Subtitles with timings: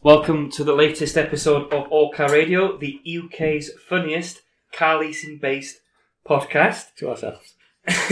[0.00, 4.40] Welcome to the latest episode of All Car Radio, the UK's funniest
[4.72, 5.80] car leasing based
[6.26, 6.94] podcast.
[6.96, 7.54] to ourselves.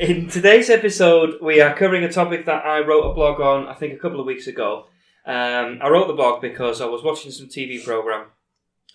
[0.00, 3.74] In today's episode, we are covering a topic that I wrote a blog on, I
[3.74, 4.86] think, a couple of weeks ago.
[5.24, 8.26] Um, I wrote the blog because I was watching some TV program,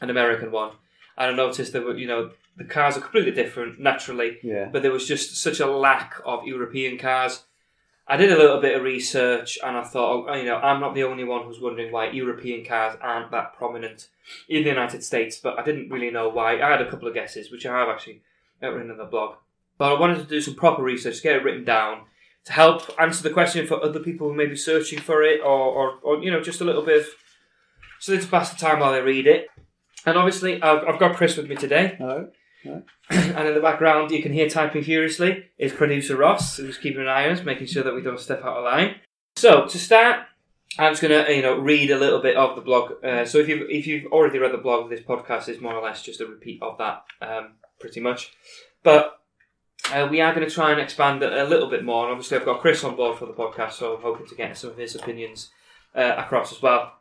[0.02, 0.72] an American one,
[1.18, 4.70] and I noticed that you know the cars are completely different naturally, Yeah.
[4.72, 7.44] but there was just such a lack of European cars.
[8.08, 10.94] I did a little bit of research and I thought, oh, you know, I'm not
[10.94, 14.10] the only one who's wondering why European cars aren't that prominent
[14.50, 16.62] in the United States, but I didn't really know why.
[16.62, 18.22] I had a couple of guesses, which I have actually
[18.62, 19.36] written in the blog.
[19.78, 22.02] But I wanted to do some proper research, get it written down
[22.46, 25.48] to help answer the question for other people who may be searching for it or,
[25.48, 27.08] or, or you know, just a little bit of
[28.00, 29.48] so they to pass the time while they read it.
[30.06, 31.96] And obviously, I've, I've got Chris with me today.
[31.98, 32.28] Hello.
[33.10, 37.08] And in the background, you can hear typing furiously is producer Ross, who's keeping an
[37.08, 38.96] eye on us, making sure that we don't step out of line.
[39.36, 40.26] So to start,
[40.78, 43.04] I'm just gonna you know read a little bit of the blog.
[43.04, 45.84] Uh, so if you if you've already read the blog, this podcast is more or
[45.84, 48.32] less just a repeat of that, um, pretty much.
[48.84, 49.20] But
[49.92, 52.06] uh, we are going to try and expand a little bit more.
[52.06, 54.58] And obviously, I've got Chris on board for the podcast, so I'm hoping to get
[54.58, 55.52] some of his opinions
[55.96, 56.94] uh, across as well.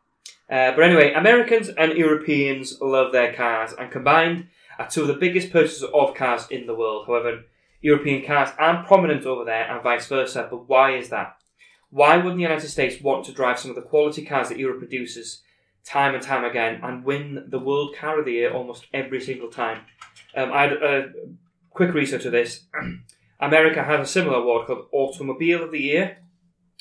[0.51, 5.15] Uh, but anyway, Americans and Europeans love their cars, and combined are two of the
[5.15, 7.07] biggest purchasers of cars in the world.
[7.07, 7.43] However,
[7.83, 10.47] European cars aren't prominent over there, and vice versa.
[10.49, 11.37] But why is that?
[11.91, 14.79] Why wouldn't the United States want to drive some of the quality cars that Europe
[14.79, 15.43] produces
[15.85, 19.51] time and time again and win the World Car of the Year almost every single
[19.51, 19.81] time?
[20.35, 21.13] Um, I had a
[21.71, 22.65] quick research of this.
[23.41, 26.19] America has a similar award called Automobile of the Year,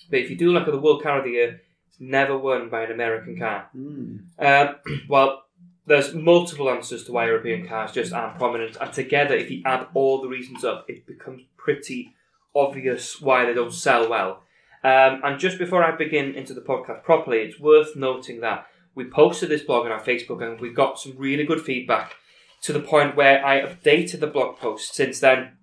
[0.09, 2.69] but if you do look at the World Car of the Year, it's never won
[2.69, 3.69] by an American car.
[3.75, 4.21] Mm.
[4.37, 4.75] Um,
[5.09, 5.40] well,
[5.85, 9.87] there's multiple answers to why European cars just aren't prominent, and together, if you add
[9.93, 12.13] all the reasons up, it becomes pretty
[12.55, 14.43] obvious why they don't sell well.
[14.83, 19.05] Um, and just before I begin into the podcast properly, it's worth noting that we
[19.05, 22.15] posted this blog on our Facebook and we got some really good feedback
[22.63, 25.57] to the point where I updated the blog post since then.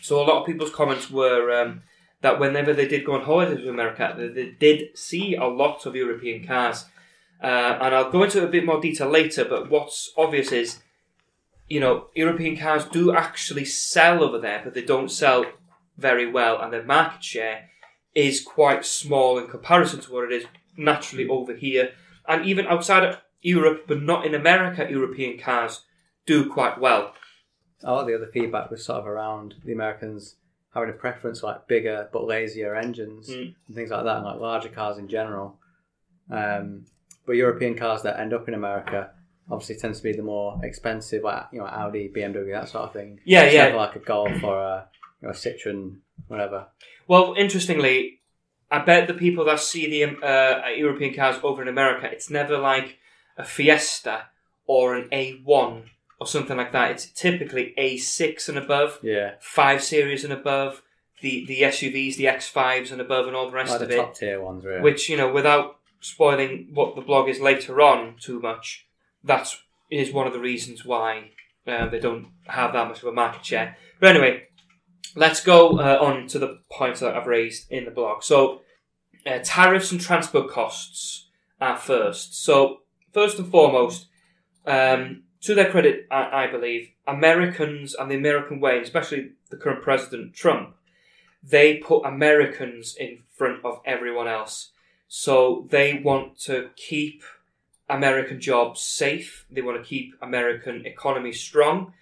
[0.00, 1.82] So a lot of people's comments were um,
[2.22, 5.84] that whenever they did go on holiday to America, they, they did see a lot
[5.86, 6.86] of European cars.
[7.42, 10.78] Uh, and I'll go into a bit more detail later, but what's obvious is,
[11.68, 15.44] you know, European cars do actually sell over there, but they don't sell
[15.98, 17.68] very well, and their market share
[18.14, 20.44] is quite small in comparison to what it is
[20.76, 21.90] naturally over here.
[22.28, 25.80] And even outside of Europe, but not in America, European cars
[26.26, 27.14] do quite well.
[27.82, 30.36] A lot of the other feedback was sort of around the Americans
[30.72, 33.54] having a preference for like bigger but lazier engines Mm.
[33.66, 35.58] and things like that, and like larger cars in general.
[36.30, 36.86] Um,
[37.26, 39.10] but European cars that end up in America
[39.50, 42.92] obviously tends to be the more expensive, like you know Audi, BMW, that sort of
[42.92, 43.20] thing.
[43.24, 43.64] Yeah, It's yeah.
[43.64, 44.88] never like a Golf or a,
[45.20, 45.96] you know, a Citroen,
[46.28, 46.66] whatever.
[47.08, 48.20] Well, interestingly,
[48.70, 52.56] I bet the people that see the uh, European cars over in America, it's never
[52.58, 52.98] like
[53.36, 54.26] a Fiesta
[54.66, 55.82] or an A1
[56.20, 56.92] or something like that.
[56.92, 60.82] It's typically A6 and above, Yeah, 5 Series and above,
[61.20, 63.96] the, the SUVs, the X5s and above, and all the rest like of the it.
[63.98, 64.80] top tier ones, really.
[64.80, 68.86] Which, you know, without spoiling what the blog is later on too much,
[69.24, 69.54] that
[69.90, 71.30] is one of the reasons why
[71.66, 73.76] uh, they don't have that much of a market share.
[74.00, 74.48] But anyway,
[75.14, 78.22] let's go uh, on to the points that I've raised in the blog.
[78.22, 78.62] So,
[79.24, 81.28] uh, tariffs and transport costs
[81.60, 82.44] are first.
[82.44, 82.78] So,
[83.12, 84.08] first and foremost,
[84.66, 89.82] um, to their credit, I, I believe, Americans and the American way, especially the current
[89.82, 90.74] president, Trump,
[91.42, 94.71] they put Americans in front of everyone else.
[95.14, 97.22] So they want to keep
[97.86, 99.44] American jobs safe.
[99.50, 101.92] They want to keep American economy strong,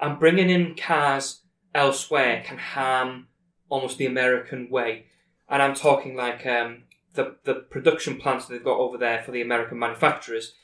[0.00, 1.40] and bringing in cars
[1.74, 3.26] elsewhere can harm
[3.68, 5.06] almost the American way.
[5.48, 6.84] And I'm talking like um,
[7.14, 10.54] the the production plants that they've got over there for the American manufacturers.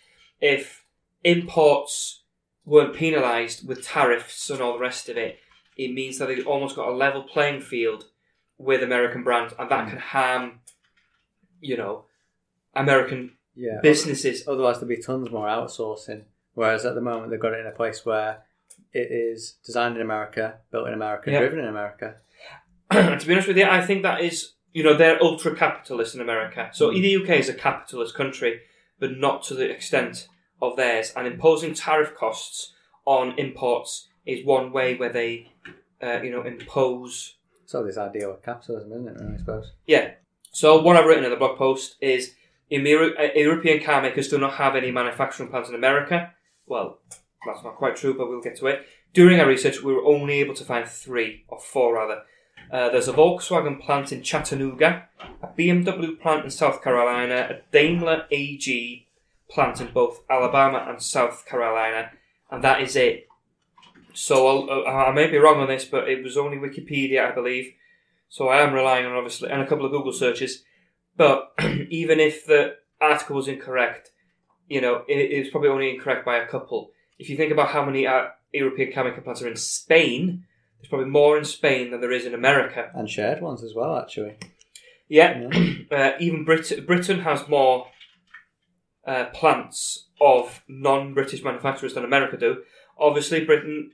[0.40, 0.84] If
[1.24, 2.22] imports
[2.64, 5.40] weren't penalised with tariffs and all the rest of it,
[5.76, 8.04] it means that they've almost got a level playing field
[8.56, 9.90] with American brands, and that Mm.
[9.90, 10.60] can harm,
[11.60, 12.04] you know,
[12.74, 14.46] American yeah, businesses.
[14.46, 16.22] Otherwise, there'd be tons more outsourcing.
[16.54, 18.44] Whereas at the moment, they've got it in a place where
[18.92, 21.40] it is designed in America, built in America, Yeah.
[21.40, 22.16] driven in America.
[22.92, 26.20] to be honest with you, I think that is, you know, they're ultra capitalist in
[26.20, 26.70] America.
[26.72, 27.02] So Mm.
[27.02, 28.60] the UK is a capitalist country,
[28.98, 30.28] but not to the extent
[30.62, 31.12] of theirs.
[31.16, 32.72] And imposing tariff costs
[33.04, 35.52] on imports is one way where they,
[36.02, 39.20] uh, you know, impose So this idea of capitalism, isn't it?
[39.20, 39.72] Really, I suppose.
[39.86, 40.12] Yeah.
[40.58, 42.34] So what I've written in the blog post is
[42.72, 46.32] uh, European car makers do not have any manufacturing plants in America.
[46.66, 46.98] Well,
[47.46, 48.84] that's not quite true, but we'll get to it.
[49.14, 52.22] During our research, we were only able to find three or four rather
[52.72, 55.06] Uh, there's a Volkswagen plant in Chattanooga,
[55.42, 59.06] a BMW plant in South Carolina, a Daimler AG
[59.48, 62.10] plant in both Alabama and South Carolina,
[62.50, 63.28] and that is it.
[64.12, 67.74] So I'll, I may be wrong on this, but it was only Wikipedia, I believe.
[68.28, 70.64] So I am relying on obviously and a couple of Google searches.
[71.16, 71.52] But
[71.90, 74.10] even if the article was incorrect,
[74.68, 76.90] you know, it, was probably only incorrect by a couple.
[77.18, 80.44] If you think about how many uh, European chemical plants are in Spain,
[80.78, 82.90] there's probably more in Spain than there is in America.
[82.94, 84.36] And shared ones as well, actually.
[85.08, 85.72] Yeah, Yeah.
[85.90, 87.88] uh, even Brit- Britain has more
[89.06, 92.62] uh, plants of non-British manufacturers than America do.
[92.98, 93.92] Obviously, Britain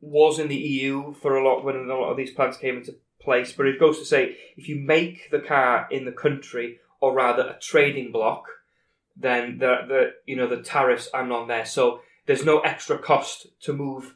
[0.00, 2.94] was in the EU for a lot when a lot of these plants came into
[3.22, 3.52] place.
[3.52, 7.42] But it goes to say, if you make the car in the country, or rather
[7.42, 8.44] a trading block,
[9.16, 11.64] then the the you know the tariffs are not there.
[11.66, 14.14] So there's no extra cost to move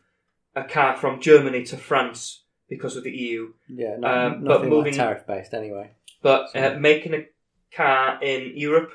[0.54, 3.52] a car from Germany to France because of the EU.
[3.68, 5.90] Yeah, no, Um, but nothing moving- like tariff based anyway.
[6.22, 7.26] But So- uh, making a
[7.72, 8.92] car in Europe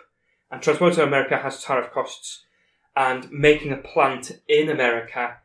[0.49, 2.45] and transporting to America has tariff costs,
[2.95, 5.37] and making a plant in America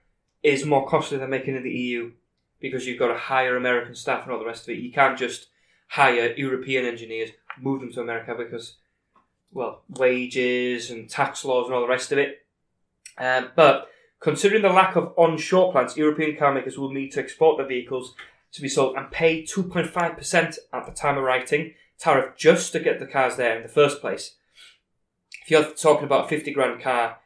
[0.43, 2.13] is more costly than making in the EU
[2.61, 4.79] because you've got to hire American staff and all the rest of it.
[4.79, 5.49] You can't just
[5.89, 7.31] hire European engineers,
[7.61, 8.77] move them to America because,
[9.53, 12.45] well, wages and tax laws and all the rest of it.
[13.19, 13.89] Um, but
[14.21, 18.15] considering the lack of onshore plants, European car makers will need to export their vehicles
[18.53, 23.01] to be sold and pay 2.5% at the time of writing tariff just to get
[23.01, 24.37] the cars there in the first place.
[25.43, 27.19] If you're talking about a 50 grand car,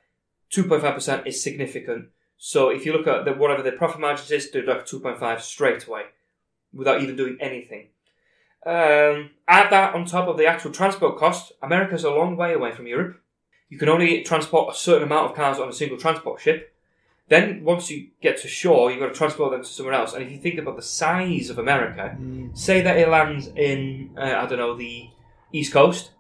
[0.53, 2.09] 2.5% is significant.
[2.43, 5.87] So if you look at the, whatever the profit margins is, they're like 2.5 straight
[5.87, 6.05] away
[6.73, 7.89] without even doing anything.
[8.65, 11.53] Um, add that on top of the actual transport cost.
[11.63, 13.21] America's a long way away from Europe.
[13.69, 16.75] You can only transport a certain amount of cars on a single transport ship.
[17.29, 20.15] Then once you get to shore, you've got to transport them to somewhere else.
[20.15, 22.17] And if you think about the size of America,
[22.55, 25.11] say that it lands in uh, I don't know the
[25.53, 26.13] East Coast.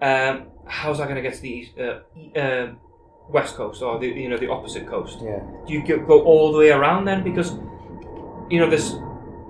[0.00, 2.00] Um, how's that going to get to the east, uh,
[2.38, 2.72] uh,
[3.32, 5.20] West Coast or the you know the opposite coast?
[5.22, 5.40] Yeah.
[5.66, 7.22] Do you go- go all the way around then?
[7.22, 7.52] Because
[8.50, 8.92] you know there's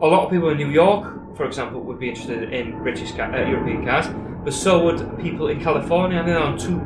[0.03, 3.31] a lot of people in New York, for example, would be interested in British ca-
[3.33, 4.07] uh, European cars,
[4.45, 6.79] but so would people in California, and they're on two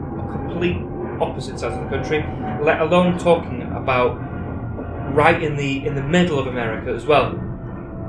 [0.48, 0.76] complete
[1.20, 2.24] opposite sides of the country.
[2.62, 4.18] Let alone talking about
[5.14, 7.38] right in the in the middle of America as well.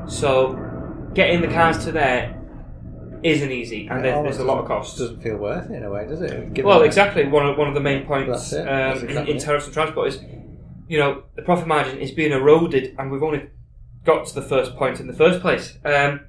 [0.07, 0.59] So
[1.13, 2.34] getting the cars to there
[3.23, 4.97] isn't easy, and there's, there's a lot of costs.
[4.99, 6.53] Doesn't feel worth it in a way, does it?
[6.53, 7.25] Given Well, that- exactly.
[7.27, 8.65] One of, one of the main points That's it.
[8.65, 9.41] That's um, exactly in it.
[9.41, 10.19] tariffs and transport is,
[10.87, 13.49] you know, the profit margin is being eroded, and we've only
[14.03, 15.77] got to the first point in the first place.
[15.83, 16.21] Um,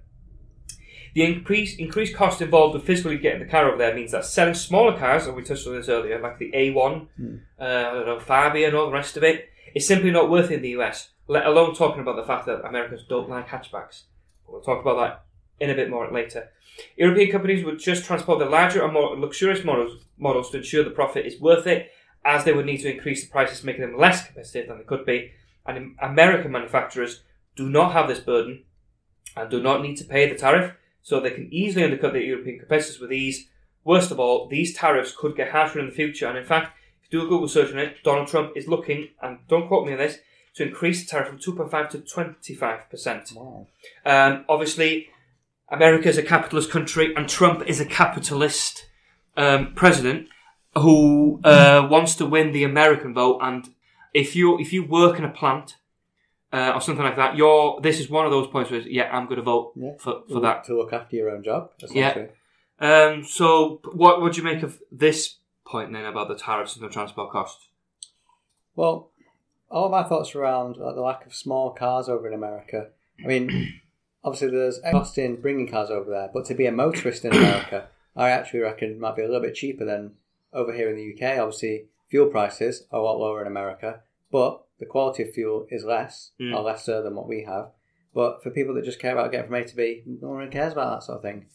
[1.14, 4.54] the increase, increased cost involved with physically getting the car over there means that selling
[4.54, 7.36] smaller cars, and we touched on this earlier, like the A1, Hmm.
[7.60, 10.50] uh, I don't know, Fabia, and all the rest of it, is simply not worth
[10.50, 11.08] it in the US.
[11.28, 14.02] Let alone talking about the fact that Americans don't like hatchbacks.
[14.46, 15.24] We'll talk about that
[15.60, 16.50] in a bit more later.
[16.96, 20.90] European companies would just transport the larger and more luxurious models, models to ensure the
[20.90, 21.90] profit is worth it,
[22.24, 25.06] as they would need to increase the prices, making them less competitive than they could
[25.06, 25.32] be.
[25.64, 27.22] And American manufacturers
[27.54, 28.64] do not have this burden
[29.36, 32.58] and do not need to pay the tariff, so they can easily undercut the European
[32.58, 33.48] competitors with ease.
[33.84, 37.12] Worst of all, these tariffs could get harsher in the future, and in fact, if
[37.12, 39.92] you do a Google search on it, Donald Trump is looking, and don't quote me
[39.92, 40.18] on this,
[40.56, 43.36] to increase the tariff from 2.5 to 25%.
[43.36, 43.66] Wow.
[44.04, 45.10] Um, obviously,
[45.68, 48.86] America is a capitalist country, and Trump is a capitalist
[49.36, 50.28] um, president
[50.74, 53.40] who uh, wants to win the American vote.
[53.42, 53.68] And
[54.14, 55.76] if you if you work in a plant
[56.52, 59.24] uh, or something like that, you're this is one of those points where yeah, I'm
[59.24, 59.92] going to vote Yeah.
[59.98, 60.64] for for that.
[60.64, 62.26] To look after your own job, Yeah.
[62.78, 66.92] Um, so, what would you make of this point then about the tariffs and the
[66.92, 67.68] transport costs?
[68.74, 69.10] Well,
[69.70, 72.88] all my thoughts around like, the lack of small cars over in America.
[73.24, 73.80] I mean,
[74.26, 77.32] obviously there's a cost in bringing cars over there, but to be a motorist in
[77.32, 80.12] America, I actually reckon it might be a little bit cheaper than
[80.52, 81.38] over here in the UK.
[81.38, 85.84] Obviously, fuel prices are a lot lower in America, but the quality of fuel is
[85.84, 86.54] less Mm.
[86.54, 87.70] or lesser than what we have.
[88.12, 90.50] But for people that just care about getting from A to B, no one really
[90.50, 91.46] cares about that sort of thing.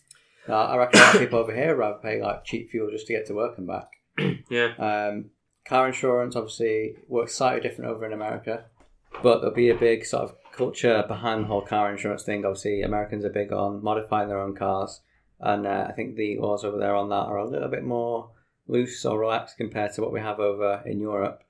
[0.50, 3.06] Uh, I reckon a lot of people over here rather pay like cheap fuel just
[3.08, 3.88] to get to work and back.
[4.50, 5.32] Yeah, Um,
[5.66, 8.66] car insurance obviously works slightly different over in America,
[9.24, 12.46] but there'll be a big sort of culture behind the whole car insurance thing.
[12.46, 15.02] Obviously, Americans are big on modifying their own cars,
[15.40, 18.32] and uh, I think the laws over there on that are a little bit more
[18.68, 21.44] loose or relaxed compared to what we have over in Europe.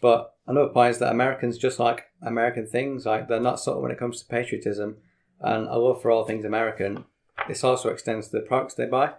[0.00, 3.82] But another point is that Americans just like American things, like they're not sort of
[3.82, 4.98] when it comes to patriotism
[5.40, 7.04] and a love for all things American.
[7.46, 9.12] This also extends to the products they buy.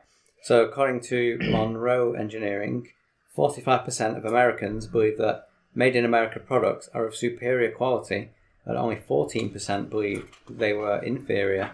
[0.43, 2.87] So, according to Monroe Engineering,
[3.37, 8.31] 45% of Americans believe that made in America products are of superior quality,
[8.75, 11.71] only 14% believe they were inferior.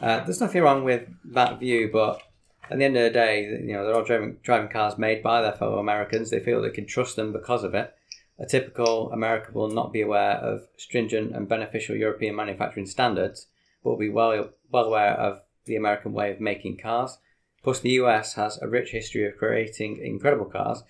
[0.00, 2.22] Uh, there's nothing wrong with that view, but
[2.70, 5.40] at the end of the day, you know, they're all driving, driving cars made by
[5.40, 6.30] their fellow Americans.
[6.30, 7.94] They feel they can trust them because of it.
[8.38, 13.46] A typical American will not be aware of stringent and beneficial European manufacturing standards,
[13.82, 17.18] but will be well, well aware of the American way of making cars.
[17.62, 20.82] Plus, the US has a rich history of creating incredible cars,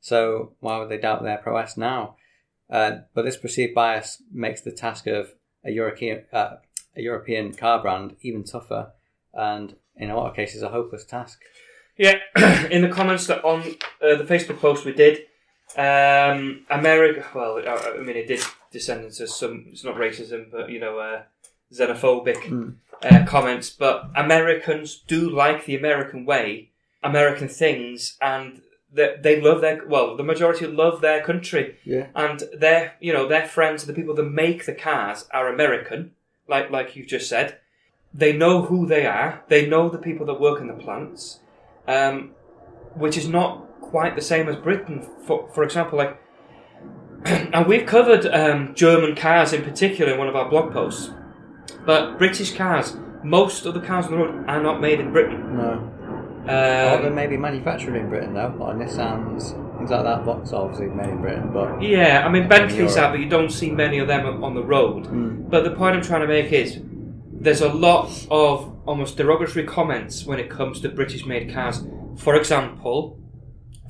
[0.00, 2.16] so why would they doubt their prowess now?
[2.70, 6.56] Uh, but this perceived bias makes the task of a European, uh,
[6.96, 8.92] a European car brand even tougher,
[9.32, 11.40] and in a lot of cases, a hopeless task.
[11.96, 12.16] Yeah,
[12.70, 13.60] in the comments that on
[14.02, 15.20] uh, the Facebook post we did,
[15.76, 17.24] um, America.
[17.34, 19.66] Well, I, mean, it did descend into some.
[19.70, 21.22] It's not racism, but you know, uh,
[21.72, 22.76] xenophobic Mm.
[23.02, 23.70] uh, comments.
[23.70, 26.70] But Americans do like the American way,
[27.02, 28.62] American things, and
[28.94, 29.84] they, they love their.
[29.86, 32.06] Well, the majority love their country, Yeah.
[32.14, 36.12] and their you know their friends, the people that make the cars, are American.
[36.48, 37.58] Like like you just said,
[38.12, 39.42] they know who they are.
[39.48, 41.40] They know the people that work in the plants,
[41.88, 42.32] um,
[42.94, 45.06] which is not quite the same as Britain.
[45.26, 46.20] For for example, like,
[47.24, 51.10] and we've covered um, German cars in particular in one of our blog posts,
[51.86, 52.96] but British cars.
[53.22, 55.56] Most of the cars on the road are not made in Britain.
[55.56, 55.90] No.
[56.48, 60.24] Um, may be manufactured in Britain though, or Nissans, things like that.
[60.24, 63.70] Vauxhall obviously made in Britain, but yeah, I mean Bentleys out, but you don't see
[63.70, 65.04] many of them on the road.
[65.04, 65.48] Mm.
[65.48, 66.80] But the point I'm trying to make is
[67.32, 71.82] there's a lot of almost derogatory comments when it comes to British made cars.
[72.16, 73.18] For example,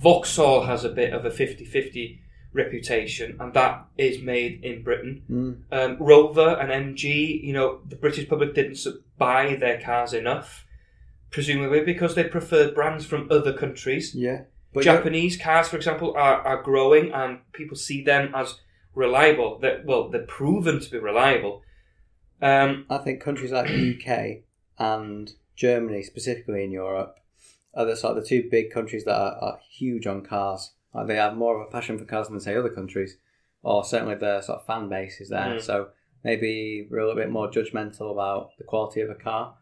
[0.01, 2.21] Vauxhall has a bit of a 50 50
[2.53, 5.23] reputation, and that is made in Britain.
[5.31, 5.57] Mm.
[5.73, 8.79] Um, Rover and MG, you know, the British public didn't
[9.19, 10.65] buy their cars enough,
[11.35, 14.15] presumably because they prefer brands from other countries.
[14.15, 14.43] yeah.
[14.73, 18.61] But Japanese cars, for example, are, are growing and people see them as
[18.95, 19.59] reliable.
[19.61, 21.63] That well, they're proven to be reliable.
[22.41, 24.43] Um, I think countries like the UK
[24.79, 27.17] and Germany, specifically in Europe,
[27.75, 30.73] are the sort of the two big countries that are, are huge on cars.
[30.93, 33.17] Like they have more of a passion for cars than say other countries,
[33.63, 35.57] or certainly their sort of fan base is there.
[35.57, 35.63] Mm.
[35.63, 35.89] So
[36.25, 39.55] maybe we're a little bit more judgmental about the quality of a car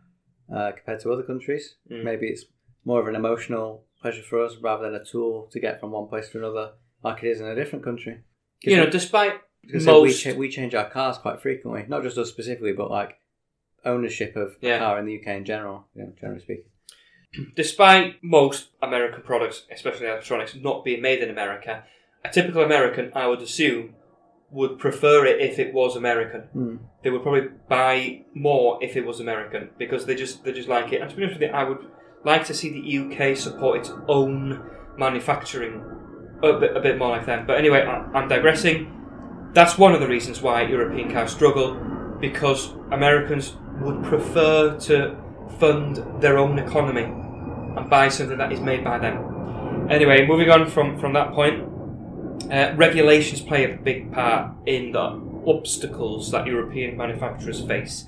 [0.55, 1.77] uh, compared to other countries.
[1.91, 2.05] Mm.
[2.05, 2.45] Maybe it's
[2.85, 6.09] more of an emotional pleasure for us rather than a tool to get from one
[6.09, 6.73] place to another,
[7.05, 8.19] like it is in a different country.
[8.63, 12.03] you know, we- despite because we, most, cha- we change our cars quite frequently, not
[12.03, 13.19] just us specifically, but like
[13.85, 14.77] ownership of Yeah.
[14.77, 16.65] a car in the UK in general, you know, generally speaking.
[17.57, 21.85] despite most American products, especially electronics, not being made in America,
[22.25, 23.95] a typical American, I would assume,
[24.53, 26.43] would prefer it if it was American.
[26.55, 26.79] Mm.
[27.03, 30.93] They would probably buy more if it was American because they just they just like
[30.93, 31.01] it.
[31.01, 31.79] And to be honest with you, I would
[32.25, 35.83] like to see the UK support its own manufacturing
[36.43, 37.47] a bit, a bit more like them.
[37.47, 39.51] But anyway, I, I'm digressing.
[39.55, 41.75] That's one of the reasons why European cars struggle
[42.21, 45.17] because Americans would prefer to
[45.59, 49.89] fund their own economy and buy something that is made by them.
[49.91, 51.69] Anyway, moving on from, from that point,
[52.53, 58.07] uh, regulations play a big part in the obstacles that European manufacturers face.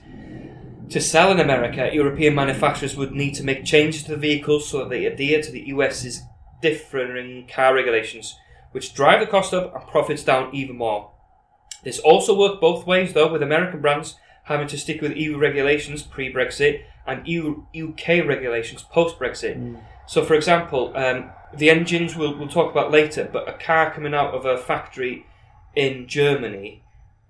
[0.90, 4.80] To sell in America, European manufacturers would need to make changes to the vehicles so
[4.80, 6.20] that they adhere to the US's
[6.60, 8.38] differing car regulations,
[8.72, 11.10] which drive the cost up and profits down even more.
[11.82, 16.02] This also worked both ways, though, with American brands having to stick with EU regulations
[16.02, 19.80] pre Brexit and EU, UK regulations post Brexit.
[20.06, 24.14] So, for example, um, the engines we'll, we'll talk about later, but a car coming
[24.14, 25.26] out of a factory
[25.74, 26.82] in Germany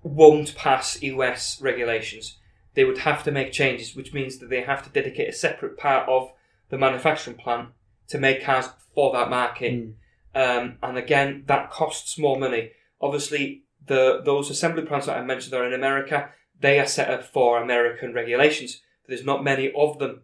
[0.03, 2.37] won't pass US regulations.
[2.75, 5.77] They would have to make changes, which means that they have to dedicate a separate
[5.77, 6.31] part of
[6.69, 7.69] the manufacturing plant
[8.09, 9.73] to make cars for that market.
[9.73, 9.93] Mm.
[10.35, 12.71] Um, and again, that costs more money.
[13.01, 16.29] Obviously, the those assembly plants that I mentioned are in America.
[16.59, 18.81] They are set up for American regulations.
[19.07, 20.21] There's not many of them.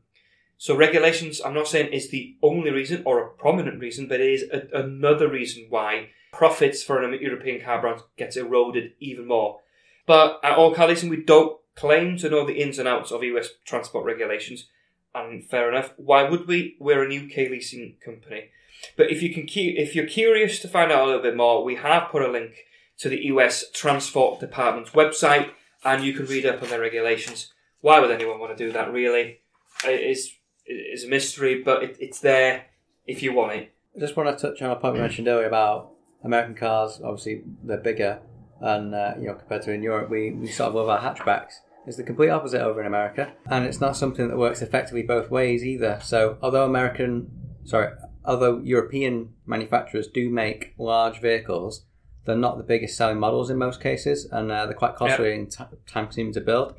[0.61, 4.29] So regulations, I'm not saying is the only reason or a prominent reason, but it
[4.29, 9.61] is a, another reason why profits for an European car brand gets eroded even more.
[10.05, 13.23] But at all car leasing, we don't claim to know the ins and outs of
[13.23, 14.67] US transport regulations.
[15.15, 15.93] And fair enough.
[15.97, 16.77] Why would we?
[16.79, 18.51] We're a UK leasing company.
[18.95, 21.73] But if you can, if you're curious to find out a little bit more, we
[21.77, 22.51] have put a link
[22.99, 25.49] to the US Transport Department's website,
[25.83, 27.51] and you can read up on their regulations.
[27.79, 28.93] Why would anyone want to do that?
[28.93, 29.39] Really,
[29.83, 32.65] it is is a mystery, but it, it's there
[33.05, 33.73] if you want it.
[33.95, 35.91] I just want to touch on a point we mentioned earlier about
[36.23, 37.01] American cars.
[37.03, 38.19] Obviously, they're bigger,
[38.59, 41.53] and uh, you know, compared to in Europe, we, we sort of love our hatchbacks.
[41.87, 45.31] It's the complete opposite over in America, and it's not something that works effectively both
[45.31, 45.99] ways either.
[46.01, 47.31] So, although American,
[47.65, 51.85] sorry, although European manufacturers do make large vehicles,
[52.25, 55.51] they're not the biggest selling models in most cases, and uh, they're quite costly and
[55.51, 56.75] t- time consuming to build.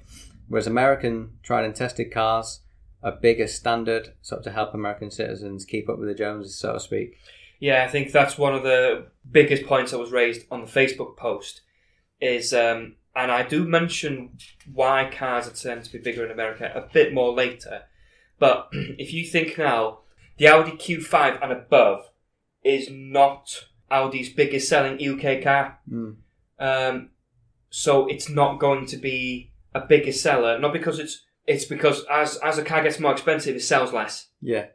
[0.48, 2.60] Whereas American tried and tested cars
[3.02, 6.74] a bigger standard, sort of to help American citizens keep up with the Joneses, so
[6.74, 7.18] to speak.
[7.58, 11.16] Yeah, I think that's one of the biggest points that was raised on the Facebook
[11.16, 11.62] post.
[12.20, 14.38] Is um, and I do mention
[14.72, 17.82] why cars are tend to be bigger in America a bit more later.
[18.38, 20.00] But if you think now,
[20.38, 22.10] the Audi Q5 and above
[22.64, 25.78] is not Audi's biggest selling UK car.
[25.90, 26.16] Mm.
[26.58, 27.10] Um,
[27.70, 32.36] so it's not going to be a bigger seller, not because it's it's because as
[32.38, 34.66] as a car gets more expensive, it sells less, Yeah,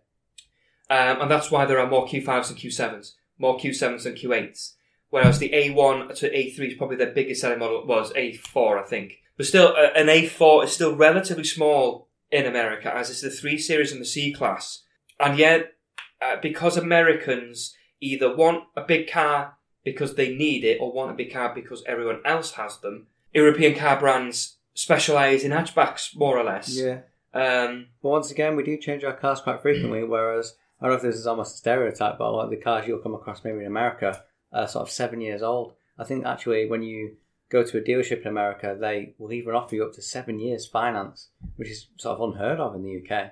[0.90, 4.74] um, and that's why there are more Q5s and Q7s, more Q7s than Q8s.
[5.10, 9.20] Whereas the A1 to A3 is probably their biggest selling model was A4, I think.
[9.38, 13.58] But still, uh, an A4 is still relatively small in America, as it's the 3
[13.58, 14.84] Series and the C Class.
[15.20, 15.76] And yet,
[16.22, 21.14] uh, because Americans either want a big car because they need it or want a
[21.14, 26.44] big car because everyone else has them, European car brands specialise in hatchbacks, more or
[26.44, 26.78] less.
[26.78, 27.00] yeah.
[27.34, 30.04] Um, But once again, we do change our cars quite frequently.
[30.16, 32.58] Whereas I don't know if this is almost a stereotype, but a lot of the
[32.58, 35.74] cars you'll come across maybe in America are sort of seven years old.
[35.98, 37.18] I think actually when you
[37.50, 40.68] go to a dealership in America, they will even offer you up to seven years
[40.68, 43.32] finance, which is sort of unheard of in the UK.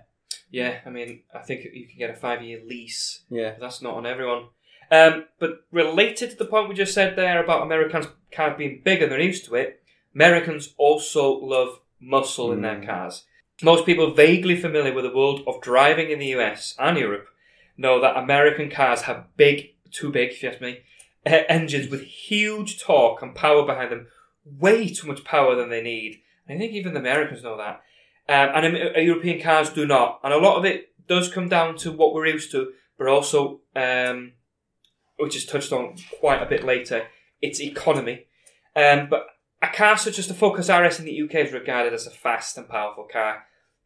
[0.50, 3.96] yeah, I mean, I think you can get a five year lease Yeah, That's not
[3.96, 4.46] on everyone.
[4.92, 9.08] Um, but related to the point we just said there about Americans' cars being bigger,
[9.08, 9.82] they're used to it.
[10.16, 12.86] Americans also love muscle in their Mm.
[12.86, 13.26] cars.
[13.62, 17.28] Most people vaguely familiar with the world of driving in the US and Europe
[17.78, 20.80] know that American cars have big, too big, if you ask me,
[21.26, 24.08] eh, engines with huge torque and power behind them,
[24.46, 26.22] way too much power than they need.
[26.48, 27.82] I think even the Americans know that.
[28.28, 30.20] Um, and uh, European cars do not.
[30.24, 33.62] And a lot of it does come down to what we're used to, but also,
[33.76, 34.34] um,
[35.18, 37.08] which is touched on quite a bit later,
[37.42, 38.26] it's economy.
[38.76, 39.28] Um, but
[39.62, 42.58] a car such as the Focus RS in the UK is regarded as a fast
[42.58, 43.46] and powerful car.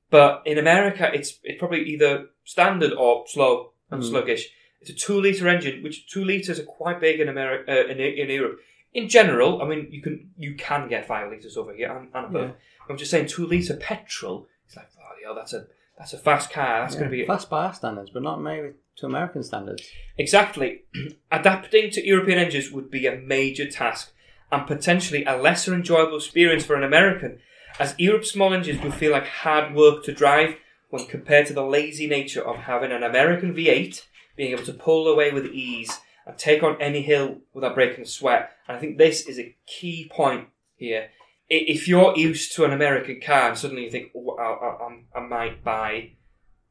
[0.09, 4.09] But in America, it's it's probably either standard or slow and Mm.
[4.09, 4.49] sluggish.
[4.81, 7.99] It's a two liter engine, which two liters are quite big in America, uh, in,
[7.99, 8.59] in Europe.
[8.93, 12.25] In general, I mean, you can you can get five liters over here and, and
[12.25, 12.49] above.
[12.49, 12.55] Yeah.
[12.89, 14.47] I'm just saying, two liter petrol.
[14.65, 16.81] It's like, oh, yeah, that's a that's a fast car.
[16.81, 17.01] That's Yeah.
[17.01, 19.83] going to be fast by our standards, but not maybe to American standards.
[20.17, 20.81] Exactly.
[21.31, 24.11] Adapting to European engines would be a major task
[24.51, 27.39] and potentially a lesser enjoyable experience for an American,
[27.79, 30.55] as Europe's small engines would feel like hard work to drive
[30.89, 34.01] when compared to the lazy nature of having an American V8
[34.35, 38.07] being able to pull away with ease and take on any hill without breaking a
[38.07, 38.51] sweat.
[38.67, 41.09] And I think this is a key point here.
[41.49, 45.27] If you're used to an American car and suddenly you think, oh, I, I, I
[45.27, 46.11] might buy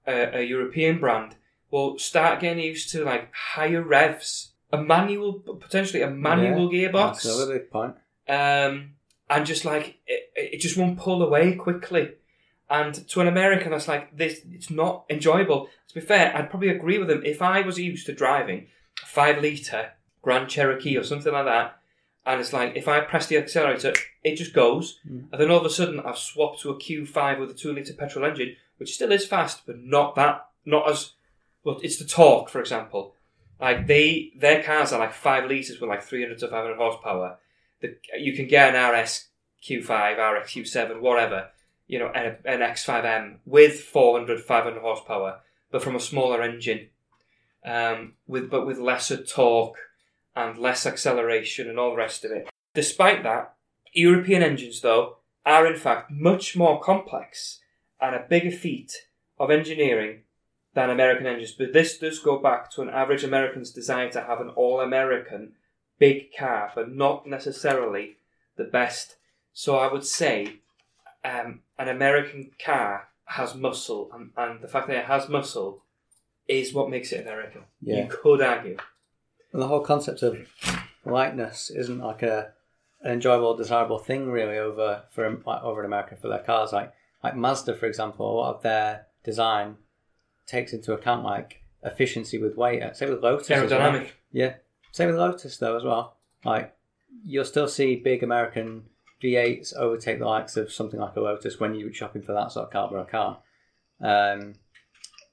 [0.06, 1.36] a, a European brand,
[1.70, 7.24] well, start getting used to like higher revs, a manual, potentially a manual That's gearbox,
[7.24, 7.94] another big point.
[8.28, 8.90] um,
[9.30, 12.10] and just like it, it just won't pull away quickly.
[12.70, 14.40] And to an American, that's like this.
[14.52, 15.68] It's not enjoyable.
[15.88, 18.66] To be fair, I'd probably agree with him if I was used to driving
[19.02, 21.78] a five liter Grand Cherokee or something like that,
[22.26, 25.28] and it's like if I press the accelerator, it just goes, Mm.
[25.32, 27.94] and then all of a sudden I've swapped to a Q5 with a two liter
[27.94, 31.12] petrol engine, which still is fast, but not that, not as
[31.64, 31.78] well.
[31.82, 33.14] It's the torque, for example.
[33.60, 37.38] Like they, their cars are like five liters with like 300 to 500 horsepower.
[37.80, 39.28] The, you can get an RS
[39.64, 41.48] Q5, RX Q7, whatever,
[41.86, 45.40] you know, an, an X5M with 400, 500 horsepower,
[45.70, 46.88] but from a smaller engine,
[47.64, 49.78] um, with but with lesser torque
[50.36, 52.48] and less acceleration and all the rest of it.
[52.74, 53.54] Despite that,
[53.92, 57.60] European engines, though, are in fact much more complex
[58.00, 59.06] and a bigger feat
[59.38, 60.20] of engineering
[60.78, 61.50] than American engines.
[61.50, 65.54] But this does go back to an average American's desire to have an all American
[65.98, 68.18] big car, but not necessarily
[68.56, 69.16] the best.
[69.52, 70.60] So I would say
[71.24, 75.82] um, an American car has muscle, and, and the fact that it has muscle
[76.46, 77.62] is what makes it American.
[77.82, 78.04] Yeah.
[78.04, 78.76] You could argue.
[79.52, 80.38] And the whole concept of
[81.04, 82.52] lightness isn't like a
[83.00, 86.72] an enjoyable, desirable thing really over for over in America for their cars.
[86.72, 86.92] Like
[87.24, 89.76] like Mazda, for example, a lot of their design
[90.48, 92.82] takes into account like efficiency with weight.
[92.82, 93.50] Uh, Same with Lotus.
[93.50, 93.80] as well.
[93.80, 94.08] Aerodynamic.
[94.32, 94.54] Yeah.
[94.92, 96.16] Same with Lotus though as well.
[96.44, 96.74] Like
[97.24, 98.84] you'll still see big American
[99.22, 102.74] V8s overtake the likes of something like a Lotus when you're shopping for that sort
[102.74, 103.38] of of car.
[104.00, 104.54] Um,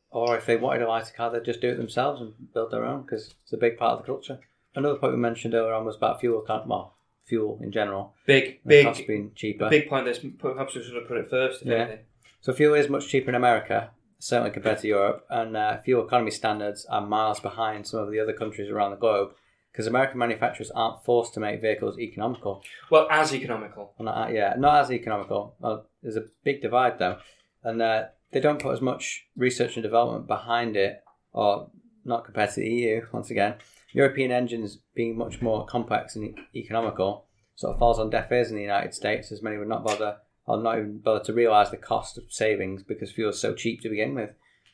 [0.10, 2.86] or if they wanted a lighter car, they'd just do it themselves and build their
[2.86, 4.39] own because it's a big part of the culture.
[4.75, 8.13] Another point we mentioned earlier on was about fuel, well, fuel in general.
[8.25, 9.69] Big, big, being cheaper.
[9.69, 10.06] big point.
[10.06, 11.65] This perhaps we should have put it first.
[11.65, 11.75] Yeah.
[11.75, 11.99] anything.
[12.41, 16.32] So fuel is much cheaper in America, certainly compared to Europe, and uh, fuel economy
[16.32, 19.34] standards are miles behind some of the other countries around the globe
[19.71, 22.63] because American manufacturers aren't forced to make vehicles economical.
[22.89, 23.93] Well, as economical.
[23.99, 25.56] Not, yeah, not as economical.
[25.60, 27.17] Well, there's a big divide though,
[27.62, 31.69] and uh, they don't put as much research and development behind it, or
[32.06, 33.01] not compared to the EU.
[33.12, 33.56] Once again,
[33.91, 37.25] European engines being much more complex and e- economical
[37.56, 40.17] sort of falls on deaf ears in the United States, as many would not bother
[40.47, 43.81] or not even bother to realise the cost of savings because fuel is so cheap
[43.81, 44.31] to begin with.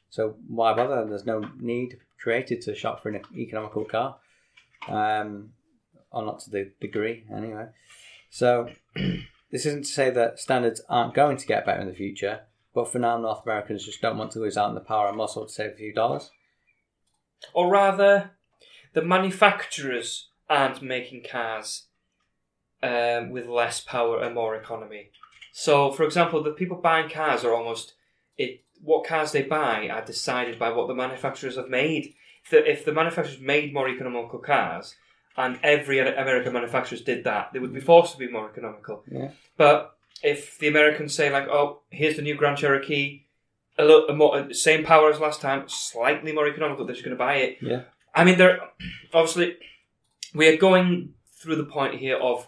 [0.10, 1.06] So why bother?
[1.06, 4.18] There's no need created to shop for an economical car,
[4.88, 5.52] um,
[6.12, 7.68] or not to the degree anyway.
[8.30, 12.42] So this isn't to say that standards aren't going to get better in the future,
[12.74, 15.18] but for now, North Americans just don't want to lose out on the power and
[15.18, 16.32] muscle to save a few dollars.
[17.54, 18.32] Or rather,
[18.94, 21.88] the manufacturers aren't making cars
[22.84, 25.12] um, with less power and more economy.
[25.52, 27.94] So, for example, the people buying cars are almost
[28.38, 28.64] it.
[28.84, 32.16] What cars they buy are decided by what the manufacturers have made.
[32.44, 34.96] If the, if the manufacturers made more economical cars,
[35.38, 37.86] and every American manufacturers did that, they would be mm.
[37.86, 39.04] forced to be more economical.
[39.10, 39.30] Yeah.
[39.58, 43.24] But if the Americans say like, "Oh, here's the new Grand Cherokee,"
[43.78, 47.24] a little more, same power as last time, slightly more economical, they're just going to
[47.24, 47.58] buy it.
[47.62, 47.84] Yeah.
[48.14, 48.60] I mean, they're
[49.14, 49.58] obviously
[50.34, 52.48] we are going through the point here of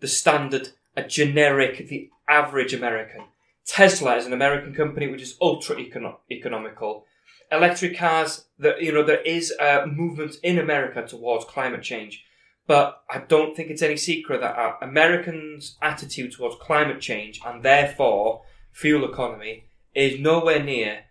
[0.00, 3.24] the standard, a generic, the average American.
[3.66, 7.04] Tesla is an American company which is ultra econo- economical.
[7.50, 12.24] Electric cars, that you know, there is a movement in America towards climate change,
[12.66, 17.62] but I don't think it's any secret that our Americans' attitude towards climate change and
[17.62, 19.64] therefore fuel economy
[19.94, 21.04] is nowhere near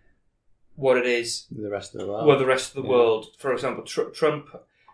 [0.76, 2.26] what it is The rest of the world.
[2.26, 2.94] well, the rest of the Yeah.
[2.94, 3.26] world.
[3.38, 4.46] For example, Tr- Trump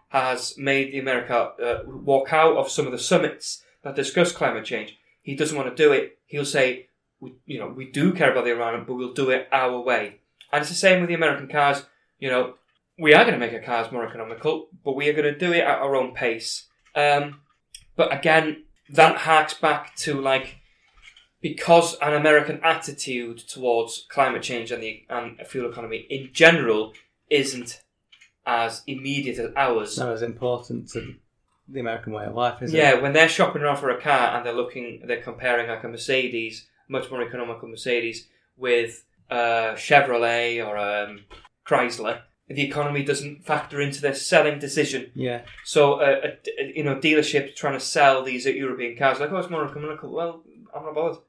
[0.09, 4.65] has made the America uh, walk out of some of the summits that discuss climate
[4.65, 4.97] change.
[5.25, 6.19] He doesn't want to do it.
[6.27, 9.49] He'll say, we, you know, we do care about the environment, but we'll do it
[9.51, 10.21] our way.
[10.53, 11.85] And it's the same with the American cars.
[12.21, 12.55] You know,
[12.99, 15.53] we are going to make our cars more economical, but we are going to do
[15.53, 16.67] it at our own pace.
[16.95, 17.41] Um,
[17.97, 20.59] but again, that harks back to like
[21.41, 26.93] because an American attitude towards climate change and the and fuel economy in general
[27.31, 27.83] isn't
[28.47, 29.99] as immediate as ours.
[29.99, 31.15] not as important to
[31.69, 33.03] the American way of life, is yeah, it?
[33.03, 36.67] when they're shopping around for a car and they're looking, they're comparing like a Mercedes,
[36.89, 41.17] much more economical Mercedes, with a Chevrolet or a
[41.67, 42.23] Chrysler.
[42.49, 45.11] The economy doesn't factor into their selling decision.
[45.15, 45.43] Yeah.
[45.65, 49.49] So, uh, a, you know, dealerships trying to sell these European cars, like, oh, it's
[49.49, 50.13] more economical.
[50.13, 50.43] Well,
[50.77, 51.23] I'm not bothered.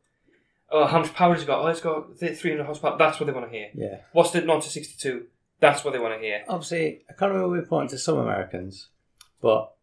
[0.70, 1.64] Oh, how much power has it got?
[1.64, 2.98] Oh, it's got th- 300 horsepower.
[2.98, 3.70] That's what they want to hear.
[3.74, 4.00] Yeah.
[4.12, 5.28] What's the 0 to 62?
[5.62, 6.44] That's what they want to hear.
[6.50, 8.90] Obviously, economy will be important to some Americans,
[9.42, 9.75] but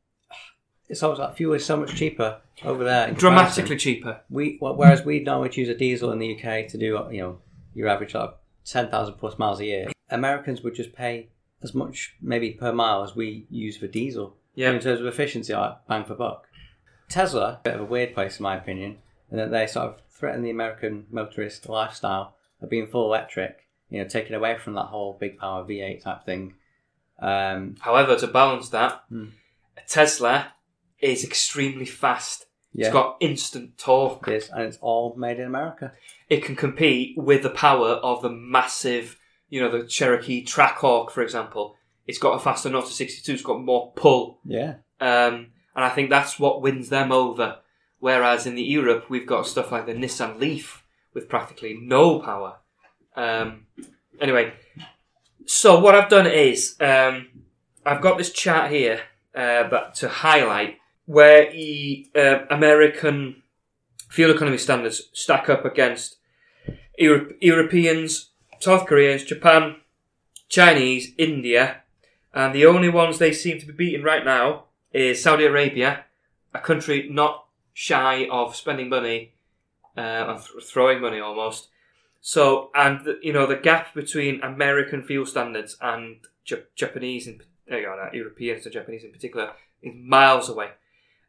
[0.92, 3.10] it's always like fuel is so much cheaper over there.
[3.12, 4.20] Dramatically cheaper.
[4.30, 7.38] We wh- whereas we normally choose a diesel in the UK to do you know
[7.74, 9.88] your average of ten thousand plus miles a year.
[10.10, 11.28] Americans would just pay
[11.62, 14.36] as much maybe per mile as we use for diesel.
[14.54, 14.70] Yeah.
[14.70, 16.46] In terms of efficiency, like bang for buck.
[17.08, 18.98] Tesla, a bit of a weird place in my opinion,
[19.30, 23.66] in that they sort of threaten the American motorist lifestyle of being full electric.
[23.90, 26.54] You know, taking away from that whole big power V8 type thing.
[27.18, 29.26] Um, However, to balance that, Hmm.
[29.76, 30.52] a Tesla
[31.02, 32.46] is extremely fast.
[32.72, 34.28] yeah, It's got instant torque.
[34.28, 35.92] it is, and it's all made in America.
[36.30, 39.18] It can compete with the power of the massive,
[39.50, 41.76] you know, the Cherokee Trackhawk, for example.
[42.06, 43.32] It's got a faster 0 to 62.
[43.32, 44.40] It's got more pull.
[44.44, 47.58] Yeah, Um, and I think that's what wins them over.
[48.00, 50.82] Whereas in the Europe, we've got stuff like the Nissan Leaf
[51.14, 52.56] with practically no power.
[53.14, 53.66] Um,
[54.20, 54.54] anyway,
[55.46, 57.28] so what I've done is um,
[57.86, 59.00] I've got this chart here
[59.34, 60.78] uh, that to highlight
[61.12, 63.42] where e, uh, American
[64.08, 66.16] fuel economy standards stack up against
[66.98, 69.76] Europe, Europeans, South Koreans, Japan,
[70.48, 71.82] Chinese, India,
[72.32, 76.04] and the only ones they seem to be beating right now is Saudi Arabia,
[76.54, 77.44] a country not
[77.74, 79.32] shy of spending money
[79.96, 81.68] uh, and th- throwing money almost.
[82.22, 87.42] So, and the, you know the gap between American fuel standards and Jap- Japanese and
[87.70, 90.70] uh, you know, Europeans and Japanese in particular is miles away.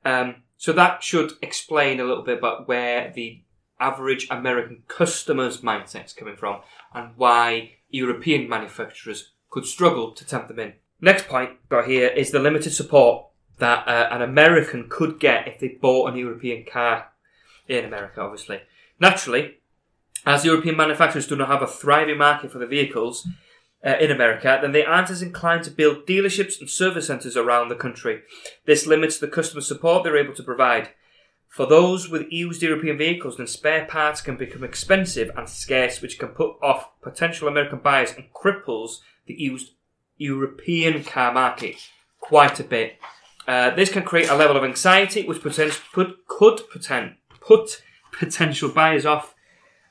[0.05, 3.41] Um, so that should explain a little bit about where the
[3.79, 6.61] average American customer's mindset is coming from
[6.93, 10.73] and why European manufacturers could struggle to tempt them in.
[11.01, 13.27] Next point got here is the limited support
[13.59, 17.09] that uh, an American could get if they bought an European car
[17.67, 18.61] in America, obviously.
[18.99, 19.57] Naturally,
[20.25, 23.27] as European manufacturers do not have a thriving market for the vehicles
[23.85, 27.69] uh, in America, then they aren't as inclined to build dealerships and service centres around
[27.69, 28.21] the country.
[28.65, 30.89] This limits the customer support they're able to provide.
[31.49, 36.17] For those with used European vehicles, then spare parts can become expensive and scarce, which
[36.17, 39.73] can put off potential American buyers and cripples the used
[40.17, 41.75] European car market
[42.19, 42.97] quite a bit.
[43.47, 48.69] Uh, this can create a level of anxiety which potent- could, could potent- put potential
[48.69, 49.35] buyers off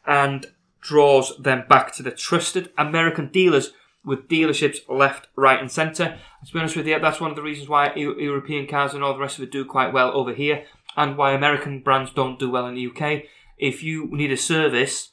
[0.06, 0.46] and
[0.80, 3.72] draws them back to the trusted American dealers
[4.04, 6.18] with dealerships left, right, and centre.
[6.40, 8.94] And to be honest with you, that's one of the reasons why Eu- European cars
[8.94, 10.64] and all the rest of it do quite well over here,
[10.96, 13.24] and why American brands don't do well in the UK.
[13.58, 15.12] If you need a service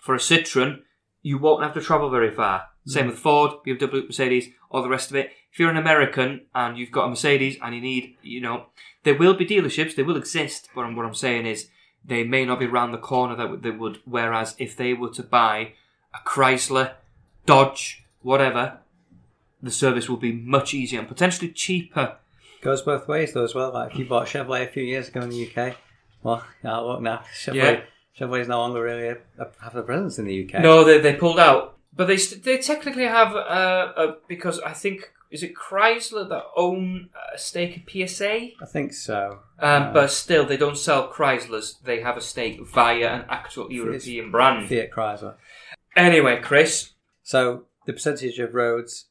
[0.00, 0.82] for a Citroen,
[1.22, 2.68] you won't have to travel very far.
[2.86, 2.90] Mm.
[2.90, 5.30] Same with Ford, BMW, Mercedes, all the rest of it.
[5.52, 8.66] If you're an American and you've got a Mercedes and you need, you know,
[9.02, 11.68] there will be dealerships, they will exist, but what I'm saying is
[12.04, 14.00] they may not be round the corner that they would.
[14.04, 15.72] Whereas if they were to buy
[16.14, 16.92] a Chrysler,
[17.46, 18.78] Dodge, whatever,
[19.62, 22.16] the service will be much easier and potentially cheaper.
[22.62, 23.72] Goes both ways though as well.
[23.72, 25.76] Like if you bought Chevrolet a few years ago in the UK,
[26.22, 27.54] well, now look now Chevrolet.
[27.54, 27.80] Yeah.
[28.18, 30.60] Chevrolet is no longer really a, a, have a presence in the UK.
[30.62, 34.74] No, they, they pulled out, but they st- they technically have uh, a because I
[34.74, 38.48] think is it Chrysler that own a stake in PSA.
[38.60, 39.38] I think so.
[39.58, 41.80] Um, Uh, but still, they don't sell Chryslers.
[41.82, 44.68] They have a stake via an actual European brand.
[44.68, 45.34] Fiat Chrysler.
[45.96, 46.90] Anyway, Chris,
[47.22, 49.06] So the percentage of roads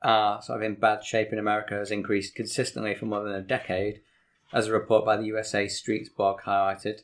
[0.00, 3.42] are sort of in bad shape in America has increased consistently for more than a
[3.42, 4.00] decade,
[4.54, 7.00] as a report by the USA Streetsblog highlighted.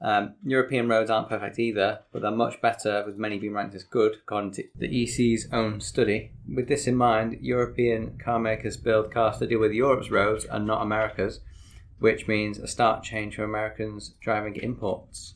[0.00, 3.84] Um, European roads aren't perfect either, but they're much better, with many being ranked as
[3.84, 6.32] good, according to the EC's own study.
[6.48, 10.66] With this in mind, European car makers build cars to deal with Europe's roads and
[10.66, 11.40] not America's,
[11.98, 15.34] which means a stark change for Americans driving imports.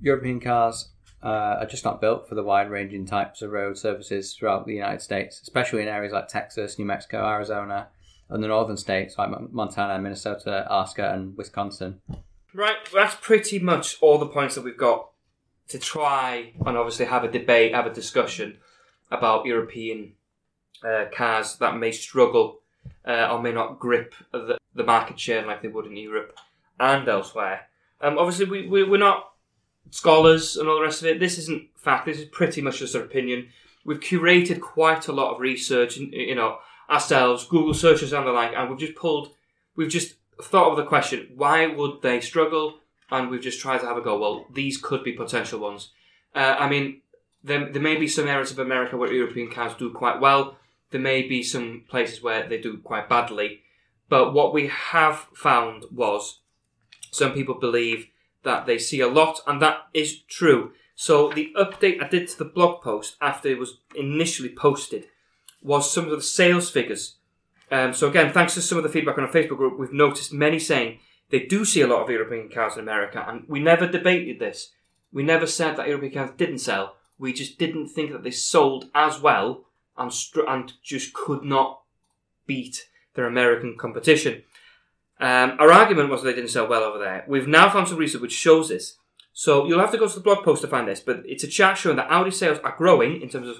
[0.00, 0.91] European cars
[1.22, 4.74] uh, are just not built for the wide ranging types of road services throughout the
[4.74, 7.88] United States, especially in areas like Texas, New Mexico, Arizona,
[8.28, 12.00] and the northern states like Montana, Minnesota, Alaska, and Wisconsin.
[12.54, 15.10] right, that's pretty much all the points that we've got
[15.68, 18.58] to try and obviously have a debate, have a discussion
[19.10, 20.14] about European
[20.84, 22.60] uh, cars that may struggle
[23.06, 26.36] uh, or may not grip the, the market share like they would in Europe
[26.80, 27.68] and elsewhere.
[28.00, 29.31] Um, obviously, we, we, we're not
[29.90, 31.20] scholars and all the rest of it.
[31.20, 32.06] This isn't fact.
[32.06, 33.48] This is pretty much just our opinion.
[33.84, 38.52] We've curated quite a lot of research, you know, ourselves, Google searches and the like,
[38.54, 39.34] and we've just pulled,
[39.74, 42.78] we've just thought of the question: Why would they struggle?
[43.10, 44.18] And we've just tried to have a go.
[44.18, 45.90] Well, these could be potential ones.
[46.34, 47.02] Uh, I mean,
[47.44, 50.56] there, there may be some areas of America where European cars do quite well.
[50.90, 53.60] There may be some places where they do quite badly.
[54.08, 56.40] But what we have found was
[57.10, 58.08] some people believe
[58.44, 60.72] that they see a lot, and that is true.
[60.94, 65.06] So the update I did to the blog post after it was initially posted
[65.62, 67.16] was some of the sales figures.
[67.70, 70.32] Um, so again, thanks to some of the feedback on our Facebook group, we've noticed
[70.32, 70.98] many saying
[71.30, 74.72] they do see a lot of European cars in America, and we never debated this.
[75.12, 76.96] We never said that European cars didn't sell.
[77.18, 79.64] We just didn't think that they sold as well
[79.96, 81.80] and str- and just could not
[82.46, 84.42] beat their American competition.
[85.22, 87.24] Um, our argument was they didn't sell well over there.
[87.28, 88.96] We've now found some research which shows this.
[89.32, 91.48] So you'll have to go to the blog post to find this, but it's a
[91.48, 93.58] chart showing that Audi sales are growing in terms of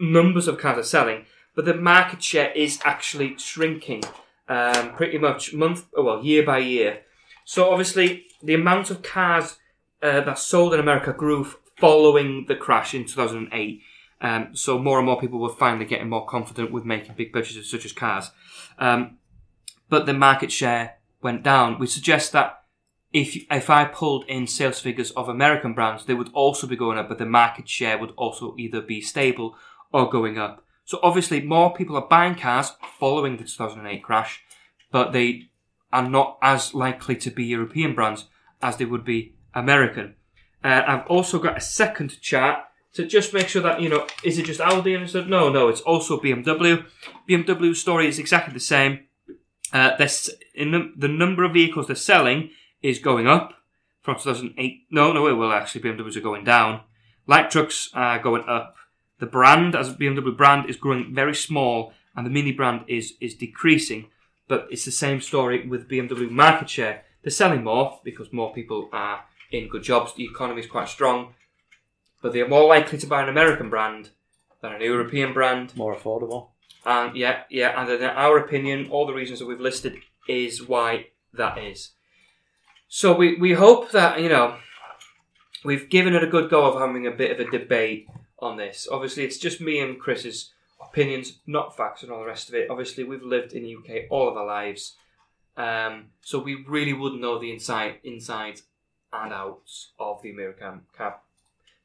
[0.00, 4.02] numbers of cars are selling, but the market share is actually shrinking
[4.48, 7.02] um, pretty much month, well, year by year.
[7.44, 9.58] So obviously, the amount of cars
[10.02, 11.46] uh, that sold in America grew
[11.78, 13.80] following the crash in 2008.
[14.20, 17.70] Um, so more and more people were finally getting more confident with making big purchases
[17.70, 18.32] such as cars.
[18.78, 19.18] Um,
[19.92, 21.78] but the market share went down.
[21.78, 22.62] We suggest that
[23.12, 26.96] if if I pulled in sales figures of American brands, they would also be going
[26.96, 29.54] up, but the market share would also either be stable
[29.92, 30.64] or going up.
[30.86, 34.42] So obviously, more people are buying cars following the 2008 crash,
[34.90, 35.50] but they
[35.92, 38.24] are not as likely to be European brands
[38.62, 40.14] as they would be American.
[40.64, 44.38] Uh, I've also got a second chart to just make sure that you know is
[44.38, 45.26] it just Audi and stuff?
[45.26, 46.86] No, no, it's also BMW.
[47.28, 49.00] BMW story is exactly the same.
[49.72, 52.50] Uh, this the, the number of vehicles they're selling
[52.82, 53.54] is going up
[54.02, 54.86] from 2008.
[54.90, 55.82] No, no, it will actually.
[55.82, 56.80] BMWs are going down.
[57.26, 58.76] Light trucks are going up.
[59.18, 63.34] The brand, as BMW brand, is growing very small, and the Mini brand is is
[63.34, 64.06] decreasing.
[64.48, 67.04] But it's the same story with BMW market share.
[67.22, 70.14] They're selling more because more people are in good jobs.
[70.14, 71.34] The economy is quite strong,
[72.20, 74.10] but they are more likely to buy an American brand
[74.60, 75.76] than an European brand.
[75.76, 76.51] More affordable.
[76.84, 81.06] And yeah, yeah, and in our opinion, all the reasons that we've listed is why
[81.32, 81.90] that is.
[82.88, 84.56] So we, we hope that, you know,
[85.64, 88.88] we've given it a good go of having a bit of a debate on this.
[88.90, 92.68] Obviously, it's just me and Chris's opinions, not facts and all the rest of it.
[92.68, 94.96] Obviously, we've lived in the UK all of our lives.
[95.56, 98.62] Um, so we really would know the inside, insides
[99.12, 101.22] and outs of the American cap.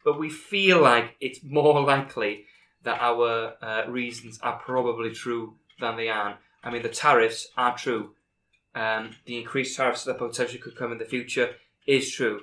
[0.03, 2.45] But we feel like it's more likely
[2.83, 6.37] that our uh, reasons are probably true than they aren't.
[6.63, 8.11] I mean, the tariffs are true.
[8.75, 12.41] Um, the increased tariffs that potentially could come in the future is true.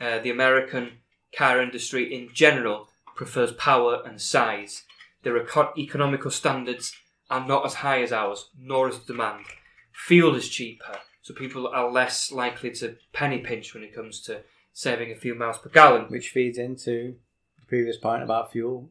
[0.00, 0.98] Uh, the American
[1.36, 4.82] car industry in general prefers power and size.
[5.22, 6.94] Their eco- economical standards
[7.30, 9.44] are not as high as ours, nor is the demand.
[9.92, 14.42] Fuel is cheaper, so people are less likely to penny pinch when it comes to
[14.72, 16.06] saving a few miles per gallon.
[16.08, 17.14] Which feeds into
[17.58, 18.90] the previous point about fuel.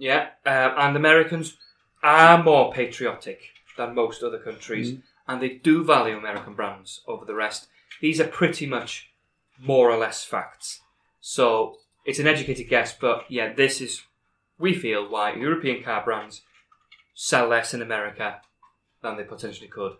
[0.00, 1.58] Yeah, um, and Americans
[2.02, 3.40] are more patriotic
[3.76, 5.02] than most other countries, Mm.
[5.28, 7.68] and they do value American brands over the rest.
[8.00, 9.10] These are pretty much
[9.58, 10.80] more or less facts.
[11.20, 14.02] So it's an educated guess, but yeah, this is,
[14.58, 16.42] we feel, why European car brands
[17.14, 18.40] sell less in America
[19.02, 19.92] than they potentially could.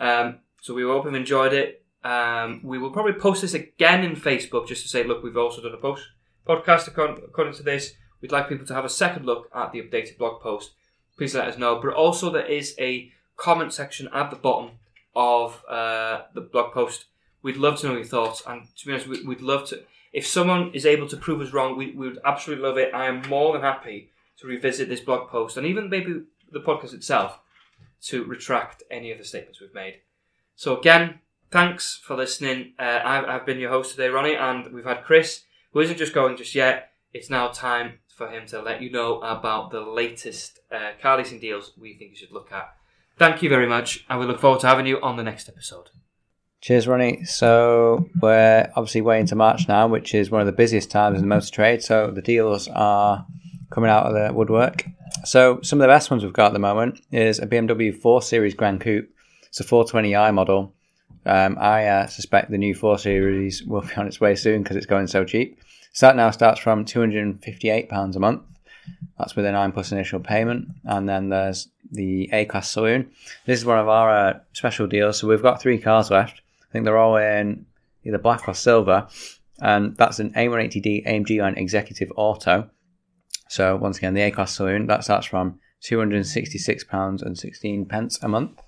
[0.00, 1.84] Um, so we hope you've enjoyed it.
[2.02, 5.62] Um, we will probably post this again in Facebook just to say, look, we've also
[5.62, 6.02] done a post
[6.44, 7.94] podcast according, according to this.
[8.20, 10.72] We'd like people to have a second look at the updated blog post.
[11.16, 11.80] Please let us know.
[11.80, 14.72] But also, there is a comment section at the bottom
[15.16, 17.06] of uh, the blog post.
[17.42, 19.82] We'd love to know your thoughts, and to be honest, we- we'd love to.
[20.12, 22.92] If someone is able to prove us wrong, we, we would absolutely love it.
[22.92, 26.94] I am more than happy to revisit this blog post and even maybe the podcast
[26.94, 27.38] itself
[28.02, 30.00] to retract any of the statements we've made.
[30.56, 32.72] So again, thanks for listening.
[32.78, 36.14] Uh, I've, I've been your host today, Ronnie, and we've had Chris, who isn't just
[36.14, 36.90] going just yet.
[37.12, 41.40] It's now time for him to let you know about the latest uh, car leasing
[41.40, 42.68] deals we think you should look at.
[43.16, 45.88] Thank you very much, and we look forward to having you on the next episode.
[46.60, 47.24] Cheers, Ronnie.
[47.24, 51.22] So we're obviously way into March now, which is one of the busiest times in
[51.22, 51.82] the motor trade.
[51.82, 53.24] So the deals are
[53.70, 54.84] coming out of the woodwork.
[55.24, 58.20] So some of the best ones we've got at the moment is a BMW 4
[58.20, 59.08] Series Grand Coupe.
[59.46, 60.74] It's a 420i model.
[61.24, 64.76] Um, I uh, suspect the new 4 Series will be on its way soon because
[64.76, 65.58] it's going so cheap.
[65.92, 68.42] So that now starts from £258 a month.
[69.18, 70.68] That's with a 9 plus initial payment.
[70.84, 73.10] And then there's the A Class Saloon.
[73.46, 75.18] This is one of our uh, special deals.
[75.18, 76.40] So we've got three cars left.
[76.62, 77.66] I think they're all in
[78.04, 79.08] either black or silver.
[79.60, 82.70] And that's an A180D AMG Line Executive Auto.
[83.48, 88.62] So once again, the A Class Saloon, that starts from £266.16 pence a month.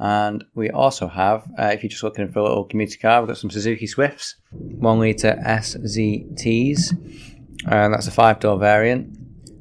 [0.00, 3.28] And we also have, uh, if you're just looking for a little commuter car, we've
[3.28, 6.92] got some Suzuki Swifts, 1 litre SZTs.
[7.66, 9.18] And that's a five door variant.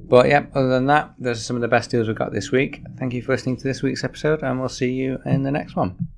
[0.08, 2.52] But yeah, other than that, those are some of the best deals we've got this
[2.52, 2.82] week.
[2.97, 5.75] Thank you for listening to this week's episode, and we'll see you in the next
[5.75, 6.10] one.